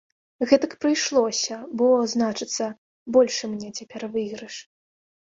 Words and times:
Гэтак 0.51 0.71
прыйшлося, 0.85 1.59
бо, 1.83 1.87
значыцца, 2.15 2.73
большы 3.19 3.55
мне 3.55 3.69
цяпер 3.77 4.01
выйгрыш. 4.19 4.55